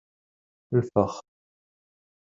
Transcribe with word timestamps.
Lfex. 0.79 1.11